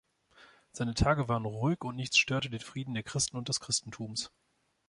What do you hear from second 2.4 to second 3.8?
den Frieden der Christen und des